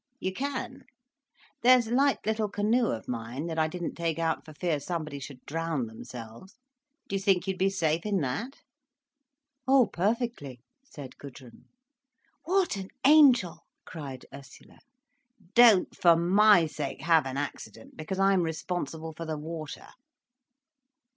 [0.19, 0.85] "You can?
[1.61, 5.19] There's a light little canoe of mine, that I didn't take out for fear somebody
[5.19, 6.57] should drown themselves.
[7.07, 8.63] Do you think you'd be safe in that?"
[9.67, 11.65] "Oh perfectly," said Gudrun.
[12.45, 14.79] "What an angel!" cried Ursula.
[15.53, 19.85] "Don't, for my sake, have an accident—because I'm responsible for the water."